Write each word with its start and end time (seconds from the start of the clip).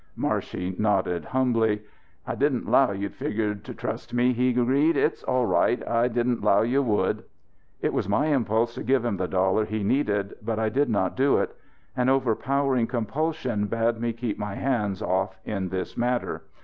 Marshey 0.17 0.73
nodded 0.79 1.25
humbly. 1.25 1.83
"I 2.25 2.33
didn't 2.33 2.67
'low 2.67 2.89
you'd 2.91 3.13
figure 3.13 3.53
to 3.53 3.73
trust 3.75 4.15
me." 4.15 4.33
he 4.33 4.49
agreed. 4.49 4.97
"It's 4.97 5.21
all 5.21 5.45
right. 5.45 5.87
I 5.87 6.07
didn't 6.07 6.41
'low 6.43 6.63
you 6.63 6.81
would." 6.81 7.23
It 7.81 7.93
was 7.93 8.09
my 8.09 8.25
impulse 8.25 8.73
to 8.73 8.83
give 8.83 9.05
him 9.05 9.17
the 9.17 9.27
dollar 9.27 9.63
he 9.63 9.83
needed, 9.83 10.33
but 10.41 10.57
I 10.57 10.69
did 10.69 10.89
not 10.89 11.15
do 11.15 11.37
it. 11.37 11.55
An 11.95 12.09
overpowering 12.09 12.87
compulsion 12.87 13.67
bade 13.67 13.99
me 13.99 14.11
keep 14.11 14.39
my 14.39 14.55
hands 14.55 15.03
off 15.03 15.37
in 15.45 15.69
this 15.69 15.95
matter. 15.95 16.45